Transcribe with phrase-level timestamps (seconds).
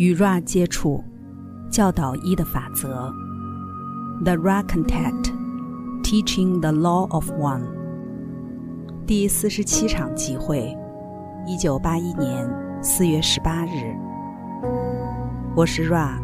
[0.00, 1.04] 与 Ra 接触，
[1.70, 3.12] 教导一的法则。
[4.24, 5.30] The Ra Contact,
[6.02, 7.66] Teaching the Law of One。
[9.06, 10.74] 第四十七场集会，
[11.46, 12.50] 一九八一年
[12.82, 13.94] 四月十八日。
[15.54, 16.18] 我是 Ra，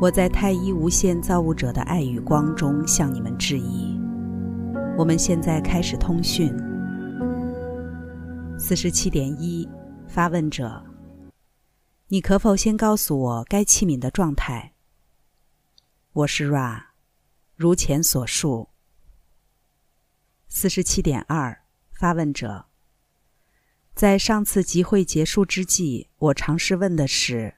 [0.00, 4.00] 我在太一无限造物者的爱与光中向你们致意。
[4.96, 6.56] 我们现在开始通讯。
[8.56, 9.68] 四十七点一，
[10.06, 10.80] 发问者。
[12.10, 14.72] 你可否先告诉我该器皿的状态？
[16.14, 16.84] 我是 Ra，
[17.54, 18.70] 如前所述。
[20.48, 22.64] 四十七点二，发问者。
[23.94, 27.56] 在上次集会结束之际，我尝试问的是：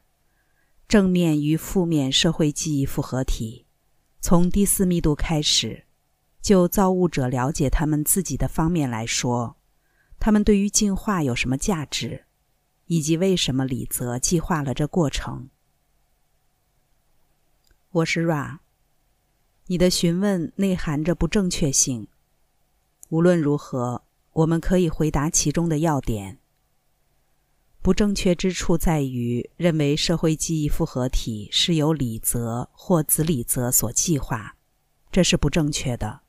[0.88, 3.66] 正面与负面社会记忆复合体，
[4.20, 5.86] 从第四密度开始，
[6.42, 9.56] 就造物者了解他们自己的方面来说，
[10.18, 12.24] 他们对于进化有什么价值？
[12.90, 15.48] 以及为什么李泽计划了这过程？
[17.92, 18.58] 我是 Ra，
[19.68, 22.08] 你的询问内含着不正确性。
[23.10, 26.40] 无论如何，我们可以回答其中的要点。
[27.80, 34.56] 不正确之处在于认为社会记忆复合体是由李泽或子李泽所计划，
[35.12, 36.22] 这是不正确的。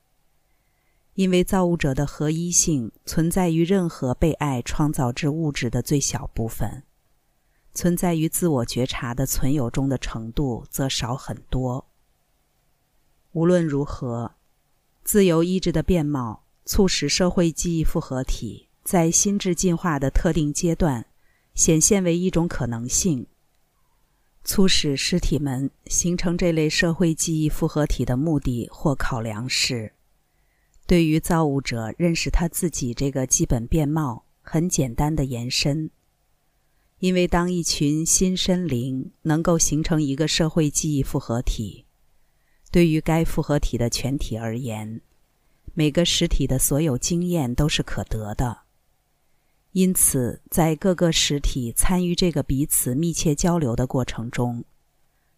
[1.21, 6.81] 因为造物者的合一性存在于任何被爱创造之物质的最小部分，
[7.75, 11.91] 存在于自我觉察的存有中的程度则少很多。
[13.33, 14.33] 无论如何，
[15.03, 21.05] 自由意志的变貌促使社会记忆复合体在心智进化的特定阶段
[21.53, 23.27] 显现为一种可能性。
[24.43, 29.93] 促使尸体们形成这类社会记忆复合体的目的或考量是。
[30.91, 35.89] 对于造物者认识他自己这个基本面貌很简单的延伸，
[36.99, 41.85] 因为当一群新生灵能够形成一个社会记忆复合体，
[42.73, 44.99] 对于该复合体的全体而言，
[45.73, 48.63] 每个实体的所有经验都是可得的。
[49.71, 54.65] 因此，在各个实体参与这个彼此密切交流的过程中，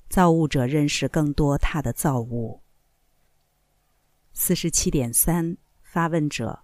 [0.10, 2.63] 造物者认识更多他的造物。
[4.36, 6.64] 四十七点三，发问者：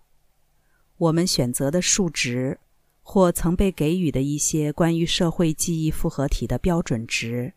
[0.97, 2.59] 我们选择的数值，
[3.03, 7.53] 或曾被给予的一些关于社会记忆复合体的标准值，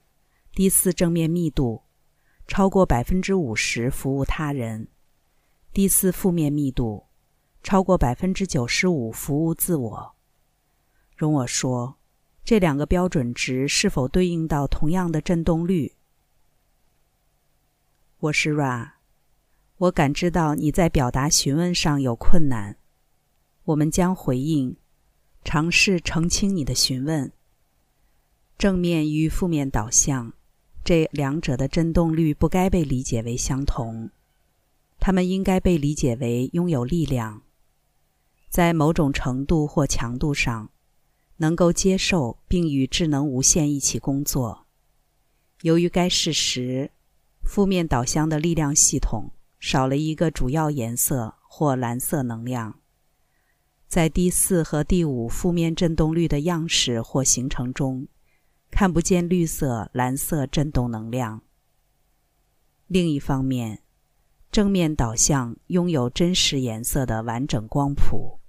[0.53, 1.83] 第四正面密度
[2.47, 4.87] 超过百分之五十，服务他人；
[5.73, 7.07] 第四负面密度
[7.63, 10.15] 超过百分之九十五，服务自我。
[11.17, 11.97] 容我说，
[12.45, 15.95] 这两个标准值是否对应到同样的振动率？
[18.19, 19.02] 我是 Ra。
[19.83, 22.77] 我感知到你在表达询问上有困难，
[23.65, 24.77] 我们将回应，
[25.43, 27.33] 尝试澄清你的询问。
[28.57, 30.35] 正面与负面导向，
[30.85, 34.11] 这两者的振动率不该被理解为相同，
[35.01, 37.43] 它们应该被理解为拥有力量，
[38.49, 40.71] 在某种程度或强度上，
[41.39, 44.65] 能够接受并与智能无限一起工作。
[45.63, 46.93] 由于该事实，
[47.43, 49.33] 负面导向的力量系统。
[49.63, 52.81] 少了一个主要颜色或蓝色能量，
[53.87, 58.09] 在第四和第五负面振动率的样式或形成中，
[58.73, 61.43] 看不见绿色、蓝色振动能量。
[62.89, 63.83] 另一方面，
[64.51, 68.41] 正面导向拥有真实颜色的完整光谱，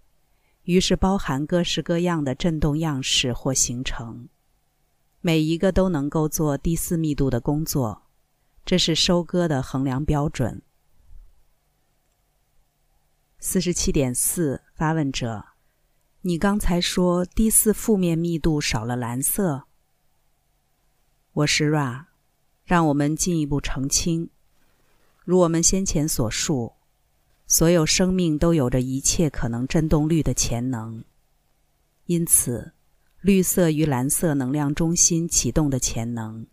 [0.64, 4.28] 于是包含各式各样的振动样式或形成，
[5.22, 8.02] 每一个都能够做第四密度的工作，
[8.66, 10.64] 这是收割的衡量标准。
[13.46, 15.48] 四十七点四，发问者，
[16.22, 19.66] 你刚才说第四负面密度少了蓝色。
[21.34, 22.06] 我是 Ra，
[22.64, 24.30] 让我们进一步澄清。
[25.26, 26.72] 如我们先前所述，
[27.46, 31.04] 所有生命都有着一切可能振动率的潜能，
[32.06, 32.72] 因此，
[33.20, 36.48] 绿色与蓝色能量中心启动的潜能，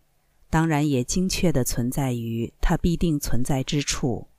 [0.51, 4.30] 当然也精确地存在于它必定存在之处。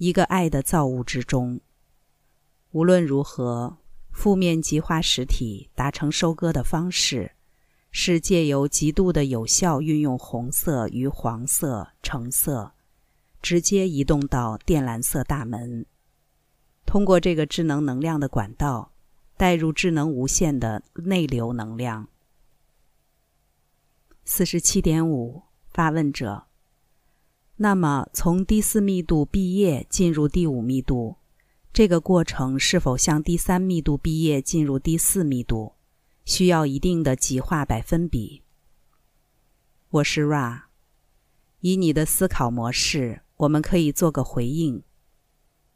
[0.00, 1.60] 一个爱的造物之中，
[2.70, 3.76] 无论如何，
[4.10, 7.32] 负面极化实体达成收割的方式，
[7.90, 12.72] 是借由极度的有效运用红色与黄色、橙色，
[13.42, 15.84] 直接移动到靛蓝色大门，
[16.86, 18.92] 通过这个智能能量的管道，
[19.36, 22.08] 带入智能无限的内流能量。
[24.24, 26.46] 四十七点五，发问者。
[27.62, 31.16] 那么，从第四密度毕业进入第五密度，
[31.74, 35.74] 这个过程是否像第三密度毕业进入第四密度，
[36.24, 38.40] 需要一定的极化百分比？
[39.90, 40.62] 我是 Ra。
[41.60, 44.82] 以你的思考模式，我们可以做个回应。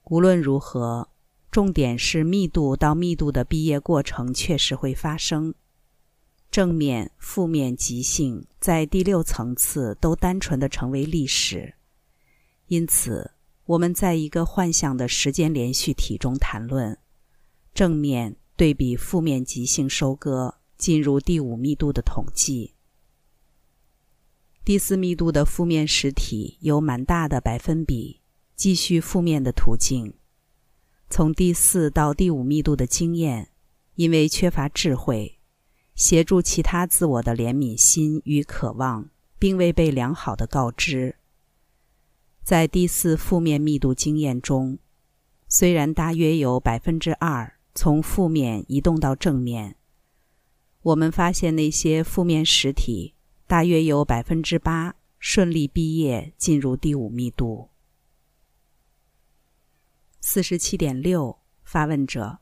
[0.04, 1.10] 无论如何，
[1.50, 5.54] 重点是密度到密度的毕业过程确实会发生。
[6.54, 11.74] 正面、负面、极性在第六层次都单纯的成为历史。
[12.68, 13.32] 因此，
[13.64, 16.96] 我们在一个幻象的时间连续体中谈论
[17.74, 22.74] 正面对比负面极性收割，进入第五密度的统计。
[24.64, 28.20] 第四密度的负面实体有蛮大的百分比
[28.54, 30.14] 继续负面的途径。
[31.10, 33.48] 从第四到第五密度的经验，
[33.96, 35.40] 因为缺乏智慧，
[35.94, 41.16] 协助其他自我的怜悯心与渴望，并未被良好的告知。
[42.42, 44.78] 在第四负面密度经验中，
[45.48, 49.76] 虽然大约有百分之二从负面移动到正面，
[50.82, 53.14] 我们发现那些负面实体。
[53.46, 57.68] 大约有百分之八顺利毕业，进入第五密度。
[60.18, 62.38] 四十七点六，发问者：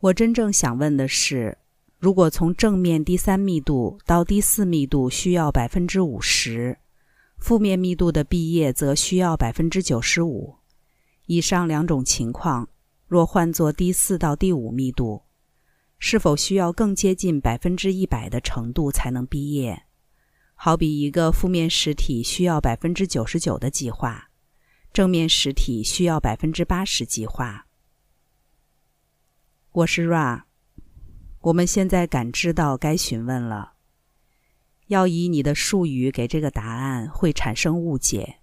[0.00, 1.58] 我真正想问的是，
[1.98, 6.78] 如果从正面第三密度到第四密度需要百分之五十，
[7.38, 10.58] 负面密度的毕业则需要百分之九十五，
[11.26, 12.68] 以上两种情况，
[13.08, 15.22] 若换作第四到第五密度。
[16.00, 19.82] 是否需要更接近百分之一百的程度才能毕业？
[20.54, 24.30] 好比一个负面实体需要百分之九十九的计划，
[24.92, 27.66] 正面实体需要百分之八十计划。
[29.72, 30.42] 我是 Ra，
[31.40, 33.74] 我们现在感知到该询问了。
[34.88, 38.38] 要以你的术语给这个答案会产生误解，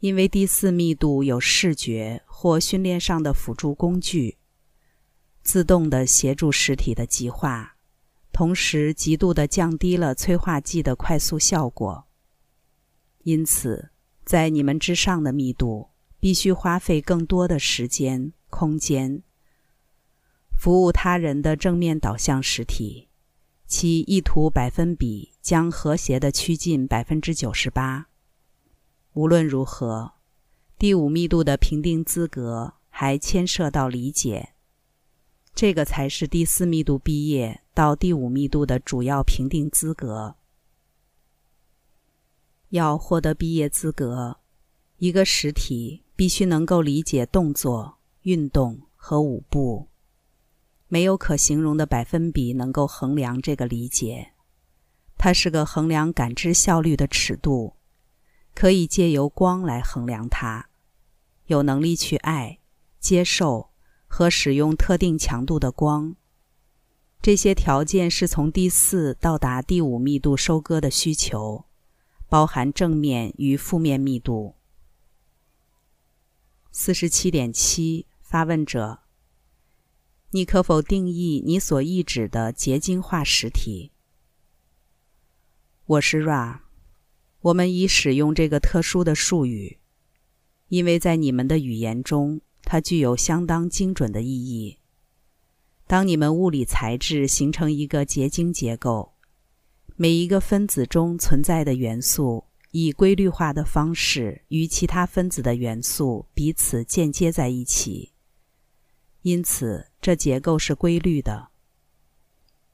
[0.00, 4.36] 因为第四密度有视觉或训练上的辅助工具。
[5.42, 7.76] 自动的协助实体的极化，
[8.32, 12.06] 同时极度的降低了催化剂的快速效果。
[13.24, 13.90] 因此，
[14.24, 15.88] 在你们之上的密度
[16.20, 19.22] 必须花费更多的时间、空间，
[20.58, 23.06] 服务他人的正面导向实体，
[23.64, 28.08] 其意图百分比将和谐的趋近百分之九十八。
[29.12, 30.14] 无论如何，
[30.76, 34.48] 第五密度的评定资格还牵涉到理解。
[35.54, 40.34] 这个才是第四密度毕业到第五密度的主要评定资格。
[42.70, 44.38] 要获得毕业资格，
[44.96, 49.86] 一个实体必须能够理解动作、运动和舞步。
[50.88, 54.32] 没有可形容的百分比能够衡量这个理解。
[55.16, 57.76] 它是个衡量感知效率的尺度，
[58.54, 60.68] 可以借由光来衡量它。
[61.46, 62.58] 有能力去爱、
[62.98, 63.68] 接受。
[64.10, 66.16] 和使用特定强度的光，
[67.20, 71.66] 这些条件是从第四到达第五密度收割的需求，
[72.26, 74.56] 包含正面与负面密度。
[76.70, 79.00] 四十七点七，发问者：
[80.30, 83.92] 你可否定义你所意指的结晶化实体？
[85.86, 86.60] 我是 Ra，
[87.40, 89.78] 我们已使用这个特殊的术语，
[90.68, 92.40] 因为在你们的语言中。
[92.70, 94.76] 它具有相当精准的意义。
[95.86, 99.14] 当你们物理材质形成一个结晶结构，
[99.96, 108.12] 每一个分子中存在的元素以规律化的方式与其他分子的元素彼此间接在一起，
[109.28, 111.48] 因此这结构是规律的。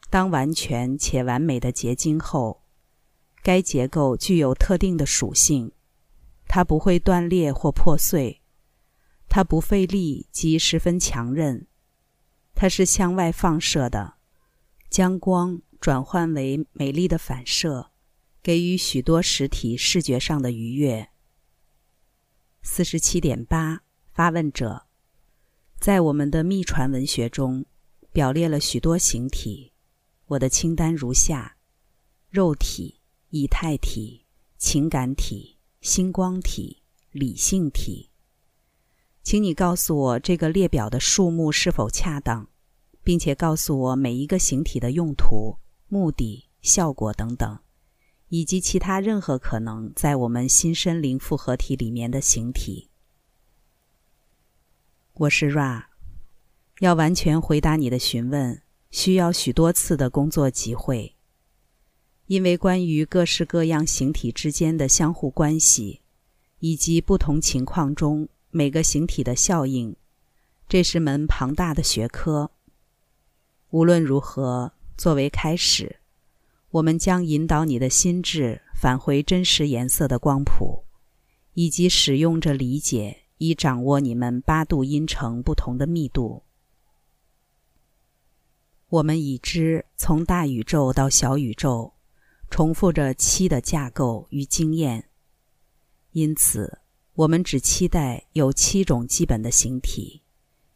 [0.08, 2.62] 当完全且完美的结晶后，
[3.42, 5.73] 该结构具有特定的属性，
[6.46, 8.40] 它不会断裂或破碎。
[9.28, 11.66] 它不费力即十分强韧，
[12.54, 14.14] 它是向外放射的，
[14.88, 17.90] 将光转换为美丽的反射，
[18.40, 21.08] 给予许多实体视觉上的愉悦。
[22.62, 23.82] 四十七点八，
[24.12, 24.87] 发问者，
[25.85, 27.67] 在我们的秘传文学中，
[28.11, 29.75] 表列了许多形体，
[30.29, 31.59] 我的清单如下：
[32.31, 34.25] 肉体、以太体、
[34.57, 38.09] 情感体、星光体、理性体。
[39.23, 42.49] 请你告诉我这个列表的数目是否恰当，
[43.03, 47.59] 并且告诉我每一个形体的用途、目的、效果等等，
[48.31, 52.88] 以及其他任何可能在我们新生灵复合体里面的形体。
[55.18, 55.85] 我是 Ra，
[56.80, 61.14] 要完全回答你的询问，需要许多次的工作集会，
[62.26, 66.00] 因为关于各式各样形体之间的相互关系，
[66.59, 68.28] 以及不同情况中。
[68.50, 69.94] 每个形体的效应，
[70.68, 72.50] 这是门庞大的学科。
[73.71, 76.00] 无论如何，作为开始，
[76.71, 80.85] 我们将引导你的心智返回真实颜色的光谱，
[81.54, 86.43] 以及使用着理解以掌握你们八度音程不同的密度。
[88.88, 91.93] 我们已知从大宇宙到小宇宙，
[92.50, 95.09] 重复着七的架构与经验，
[96.12, 96.79] 因此
[97.14, 100.23] 我们只期待有七种基本的形体，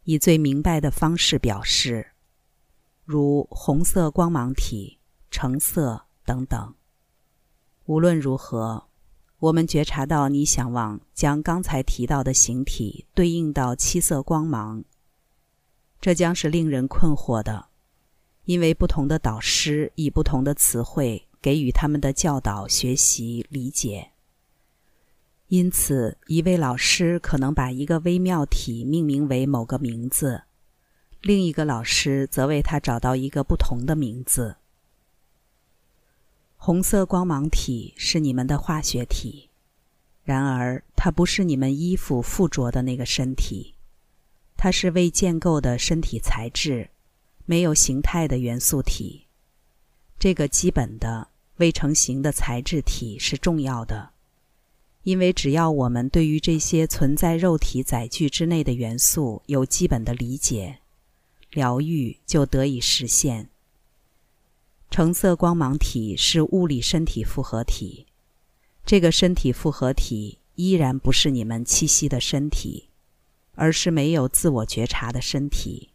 [0.03, 2.11] 以最明白的方式表示，
[3.05, 4.97] 如红色光芒体。
[5.31, 6.73] 橙色等等。
[7.85, 8.88] 无论如何，
[9.39, 14.83] 我们觉察到你想望将刚才提到的形体对应到七色光芒，
[16.01, 17.67] 这将是令人困惑的，
[18.43, 24.11] 因为不同的导师以不同的词汇给予他们的教导、学习、理解。
[25.47, 30.43] 因此，一位老师可能把一个微妙体命名为某个名字，
[31.21, 34.57] 另一个老师则为他找到一个不同的名字。
[36.61, 39.49] 红色光芒体是你们的化学体，
[40.23, 43.75] 然而它不是你们衣服附着的那个身体，
[44.57, 46.89] 它是未建构的身体材质，
[47.45, 49.27] 没有形态的元素体。
[50.19, 54.09] 这个基本的未成型的材质体是重要的，
[55.03, 60.79] 因为只要我们对于这些存在肉体载具之内的元素有基本的理解，
[61.51, 63.49] 疗愈就得以实现。
[64.89, 68.07] 橙色光芒体是物理身体复合体，
[68.85, 72.89] 这个身体复合体依然不是你们栖息的身体，
[73.53, 75.91] 而是没有自我觉察的身体。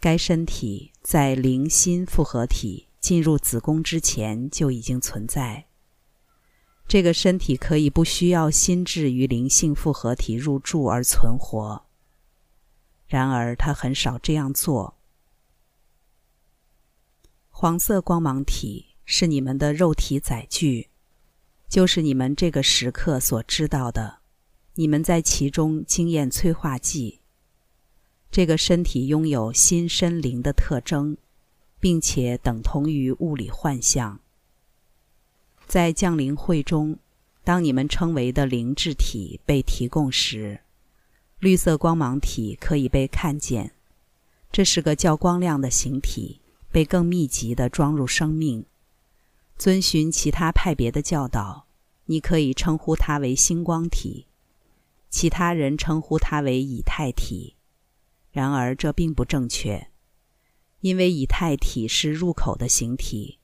[0.00, 5.66] 该身体在灵心复合体进入子宫之前就已经存在。
[6.88, 11.84] 这个身体可以不需要心智与灵性复合体入住而存活，
[13.06, 14.96] 然而它很少这样做。
[17.62, 20.88] 黄色光芒体是你们的肉体载具，
[21.68, 24.18] 就是你们这个时刻所知道的。
[24.74, 27.20] 你们在其中经验催化剂。
[28.32, 31.16] 这个身体拥有心身灵的特征，
[31.78, 34.18] 并且等同于物理幻象。
[35.68, 36.98] 在降临会中，
[37.44, 40.62] 当你们称为的灵智体被提供时，
[41.38, 43.70] 绿色光芒体可以被看见。
[44.50, 46.40] 这是个较光亮的形体。
[46.72, 48.64] 被更密集地装入生命，
[49.58, 51.66] 遵循其他派别的教导，
[52.06, 54.26] 你可以称呼它为星光体，
[55.10, 57.56] 其他人称呼它为以太体。
[58.30, 59.88] 然而这并不正确，
[60.80, 63.38] 因为以太体是入口的形体，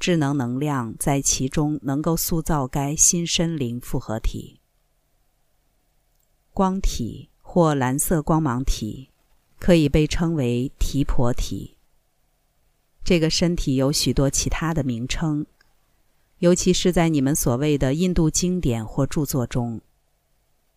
[0.00, 4.58] 智能能量在其中能够塑造该新身灵复合体。
[6.52, 9.10] 光体或蓝色光芒体
[9.60, 11.71] 可以被称为提婆体。
[13.04, 15.44] 这个身体有许多其他的名称，
[16.38, 19.80] 尤其是在你们所谓的印度经典或著作中，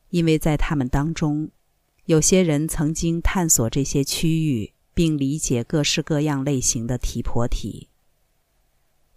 [0.10, 1.52] 因为在他们当中，
[2.06, 7.90] 有些人曾经探索这些区域，并理解各式各样类型的提婆体。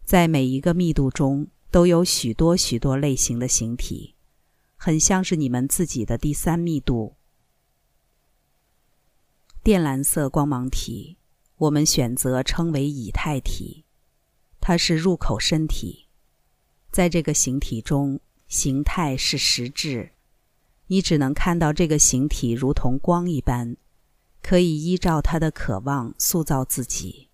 [0.05, 4.15] 在每一个密度中都有许多许多类型的形体，
[4.77, 7.17] 很像是你们自己的第三密度——
[9.65, 11.17] 靛蓝色光芒体。
[11.59, 13.85] 我们选择称为以太体，
[14.61, 16.07] 它是入口身体，
[16.93, 20.13] 在这个形体中，形态是实质，
[20.87, 23.77] 你只能看到这个形体如同光一般，
[24.41, 27.29] 可以依照它的渴望塑造自己。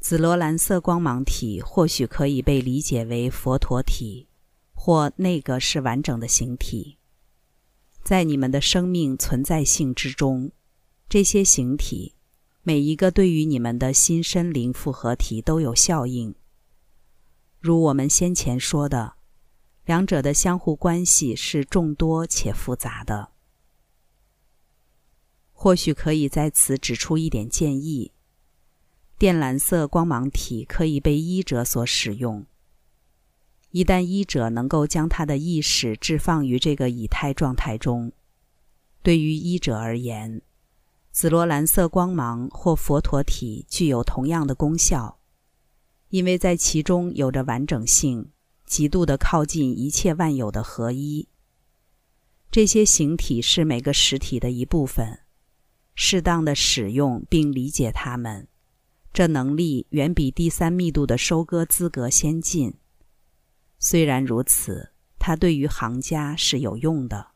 [0.00, 4.26] 紫罗兰色光芒体或许可以被理解为佛陀体，
[4.74, 6.98] 或那个是完整的形体，
[8.02, 10.50] 在你们的生命存在性之中，
[11.08, 12.14] 这些形体。
[12.68, 16.34] 每一个对于你们的新身灵复合体都有效应。
[17.60, 19.14] 如我们先前说的，
[19.86, 23.30] 两者的相互关系是众多且复杂的。
[25.50, 28.12] 或许可以在此指出一点建议：
[29.18, 32.44] 靛蓝色光芒体可以被医者所使用。
[33.70, 38.12] 一旦医者能够将他的意识置放于这个以太状态中，
[39.02, 40.42] 对于医者而言。
[41.10, 45.18] 紫罗兰色光芒或佛陀体具有同样的功效，
[46.10, 48.30] 因为在其中有着完整性，
[48.66, 51.26] 极度的靠近一切万有的合一。
[52.50, 55.20] 这些形体是每个实体的一部分，
[55.94, 58.46] 适当的使用并理解它们，
[59.12, 62.74] 这能力远比第三密度的收割资格先进。
[63.80, 67.32] 虽然如此，它对于行家是有用的。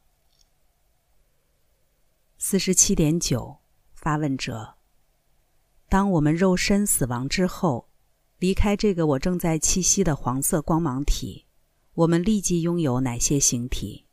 [2.38, 3.61] 四十七点九。
[4.02, 4.74] 发问者：
[5.88, 7.88] 当我们肉身死亡之后，
[8.40, 11.46] 离开这个我正在栖息的黄色光芒体，
[11.94, 14.06] 我们立即拥有哪些形体？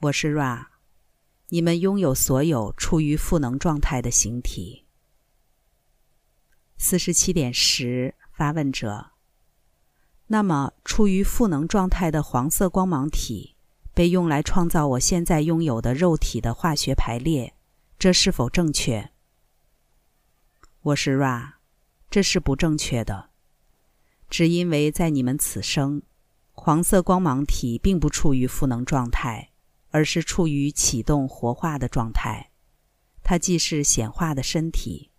[0.00, 0.66] 我是 Ra，
[1.50, 4.84] 你们拥有所有处于赋能状态的形体。
[6.76, 9.12] 四十七点十，发问者。
[10.26, 13.54] 那么，处于赋能状态的黄色光芒体
[13.94, 17.54] 被用来创造我现在拥有的肉体的化学排列，
[17.98, 19.10] 这是否正确？
[20.82, 21.54] 我是 Ra，
[22.10, 23.30] 这是不正确的。
[24.28, 26.02] 只因为在你们此生，
[26.52, 29.50] 黄色光芒体并不处于赋能状态，
[29.88, 32.50] 而是处于启动活化的状态。
[33.22, 35.10] 它既是显化的身体。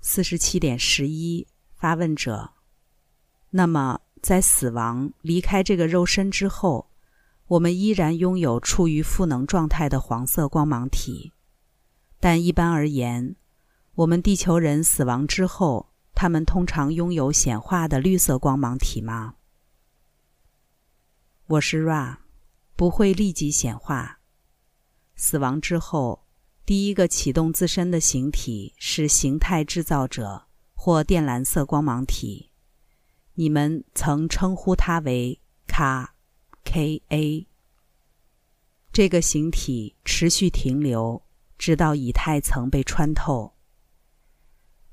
[0.00, 1.46] 四十七点十一，
[1.76, 2.54] 发问者。
[3.50, 6.90] 那么，在死亡离开这个肉身之后，
[7.48, 11.32] 我们依然拥有处于赋能状态的黄色光芒体。
[12.20, 13.36] 但一般而言，
[13.94, 19.36] 我们地球人死亡之后，他们通常拥有显化的绿色光芒体吗？
[21.46, 22.18] 我是 Ra，
[22.76, 24.20] 不会立即显化。
[25.16, 26.26] 死亡之后，
[26.66, 32.50] 第一个启动自身的形体是形态制造者或靛蓝色光芒体。
[33.34, 36.14] 你们曾称呼它为卡
[36.70, 37.46] K.A。
[38.92, 41.22] 这个形体持续停留，
[41.56, 43.54] 直到以太层被穿透。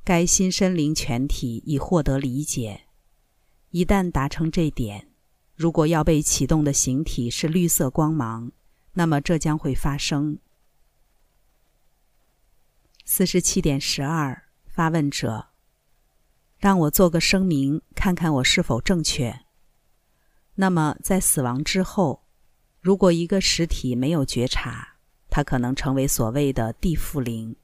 [0.02, 2.84] 该新生灵全体已获得理解。
[3.72, 5.10] 一旦达成这点，
[5.54, 8.54] 如果要被启动的形体是绿色光芒，
[8.94, 10.40] 那么这将会发生。
[13.04, 15.48] 四十七点十二，发问者。
[16.58, 19.42] 让我做个声明，看看我是否正确。
[20.56, 22.24] 那么，在死亡之后，
[22.80, 24.96] 如果一个实体没有觉察，
[25.30, 27.56] 它可能成为所谓的地缚灵，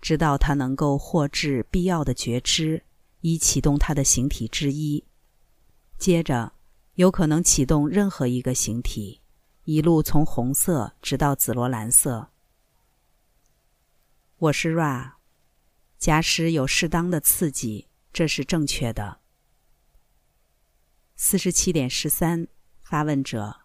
[0.00, 2.84] 直到它能够获致必要的觉知，
[3.22, 5.04] 以启动它的形体之一。
[5.98, 6.52] 接着，
[6.94, 9.20] 有可能启动任何一个形体，
[9.64, 12.30] 一路从红色直到紫罗兰色。
[14.38, 15.14] 我是 Ra，
[15.98, 17.88] 假使有适当的刺激。
[18.12, 19.18] 这是正确的。
[21.20, 22.46] 四十七点十三，
[22.80, 23.56] 发问者：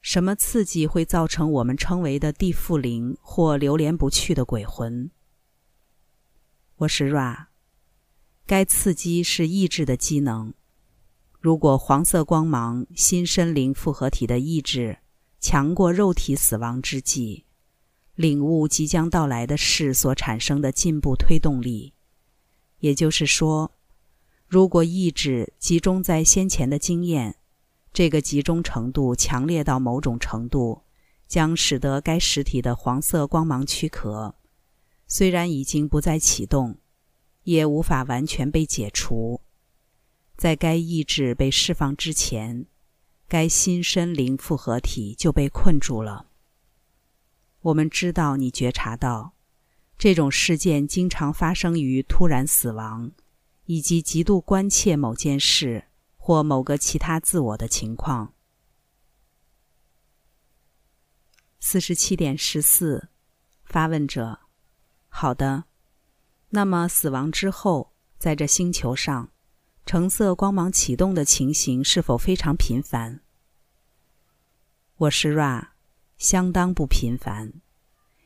[0.00, 5.10] 什么刺激会造成我们称为的地缚灵或流连不去的鬼魂？
[6.76, 7.48] 我是 Ra，
[8.46, 10.54] 该刺激是意志的机能。
[11.38, 15.00] 如果黄色光芒新身灵复合体的意志
[15.40, 17.44] 强过肉体死亡之际，
[18.14, 21.92] 领悟即将到来的事所产生的进步推动力。
[22.78, 23.76] 也就是说，
[24.50, 27.36] 如果意志集中在先前的经验，
[27.92, 30.82] 这个集中程度强烈到某种程度，
[31.28, 34.34] 将使得该实体的黄色光芒躯壳
[35.06, 36.78] 虽然已经不再启动，
[37.44, 39.40] 也无法完全被解除。
[40.36, 42.66] 在该意志被释放之前，
[43.28, 46.26] 该新身灵复合体就被困住了。
[47.60, 49.34] 我们知道，你觉察到。
[49.96, 53.12] 这种事件经常发生于突然死亡，
[53.70, 55.84] 以及极度关切某件事
[56.16, 58.34] 或某个其他自我的情况。
[61.60, 63.10] 四十七点十四，
[63.62, 64.40] 发问者：
[65.08, 65.66] 好的，
[66.48, 69.30] 那么死亡之后，在这星球上，
[69.86, 73.22] 橙色光芒启动的情形是否非常频繁？
[74.96, 75.68] 我是 Ra，
[76.18, 77.52] 相当不频繁。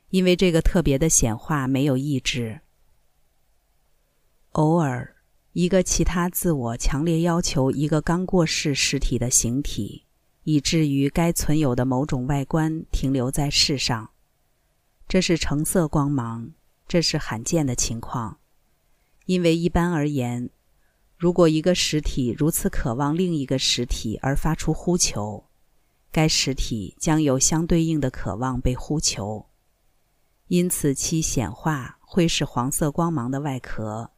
[0.09, 2.62] 因为这个特别的显化没有抑制，
[4.52, 5.13] 偶尔
[5.55, 10.05] 一个其他自我强烈要求一个刚过世实体的形体，
[10.43, 14.11] 以至于该存有的某种外观停留在世上。
[15.07, 16.51] 这是橙色光芒，
[16.88, 18.38] 这是罕见的情况。
[19.27, 20.51] 因为一般而言，
[21.17, 25.45] 如果一个实体如此渴望另一个实体而发出呼求，
[26.11, 29.47] 该实体将有相对应的渴望被呼求。
[30.49, 34.11] 因此，其显化会是黄色光芒的外壳。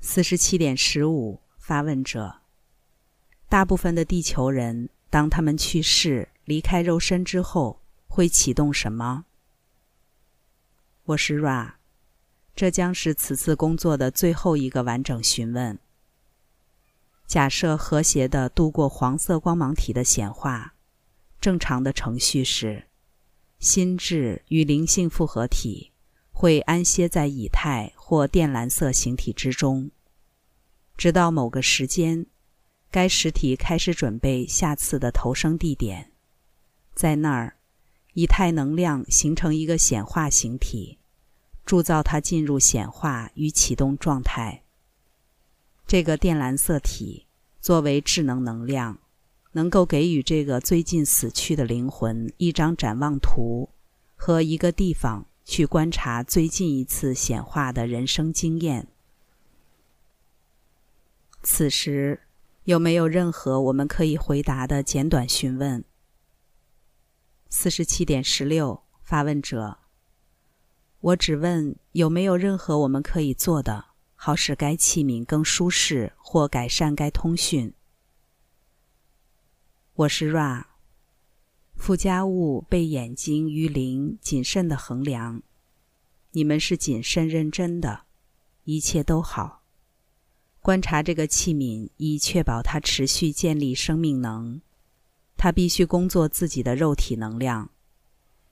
[0.00, 2.40] 四十七点十五，发问者：
[3.48, 9.24] 大部分的地球人，当他们去世、离开肉身之后，会启动什么？
[11.04, 11.74] 我是 Ra，
[12.54, 15.78] 这将是此次工作的最后一个完整询问。
[17.26, 20.74] 假设和谐的度过黄色光芒体的显化，
[21.40, 22.84] 正常的程序是。
[23.58, 25.90] 心智与灵性复合体
[26.38, 29.90] 会安歇在以太或靛蓝色形体之中，
[30.94, 32.26] 直到某个时间，
[32.90, 36.12] 该实体开始准备下次的投生地点。
[36.94, 37.56] 在那儿，
[38.12, 40.98] 以太能量形成一个显化形体，
[41.64, 44.62] 铸造它进入显化与启动状态。
[45.86, 47.24] 这个靛蓝色体
[47.62, 48.98] 作为智能能量，
[49.52, 53.70] 能够给予这个最近死去的灵魂一张展望图
[54.14, 58.88] 和一个地方去观察最近一次显化的人生经验。
[61.44, 62.22] 此时，
[62.64, 65.84] 有没有任何我们可以回答的简短询问？
[67.48, 69.78] 四十七点十六，发问者。
[70.98, 77.72] 我只问有没有任何我们可以做的，好使该器皿更舒适或改善该通讯。
[79.94, 80.75] 我是 Ra。
[81.76, 85.42] 附加物被眼睛与灵谨慎的衡量。
[86.32, 88.00] 你们是谨慎认真的，
[88.64, 89.62] 一切都好。
[90.60, 94.60] 观察这个器皿，以确保它持续建立生命能。
[95.36, 97.70] 它必须工作自己的肉体能量，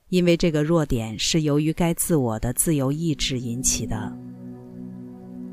[0.09, 4.15] 因为这个弱点是由于该自我的自由意志引起的。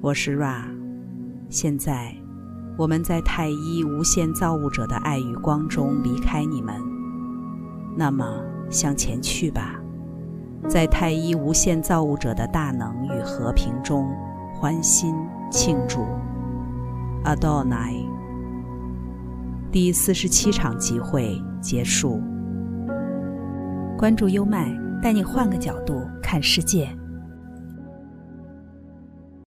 [0.00, 0.64] 我是 Ra。
[1.48, 2.14] 现在，
[2.78, 6.91] 我们在太一无限造物者的爱与光中离开你们。
[7.96, 9.78] 那么，向前去吧，
[10.68, 14.08] 在太一无限造物者的大能与和平中
[14.54, 15.14] 欢欣
[15.50, 16.06] 庆祝。
[17.24, 18.06] Adonai，
[19.70, 22.20] 第四十七场集会结束。
[23.98, 26.88] 关注优麦，带你换个角度看世界。